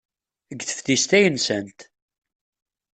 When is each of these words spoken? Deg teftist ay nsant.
Deg 0.49 0.59
teftist 0.63 1.11
ay 1.17 1.25
nsant. 1.35 1.79